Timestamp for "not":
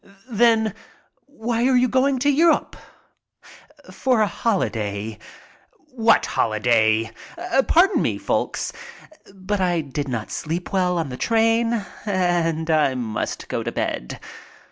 10.07-10.31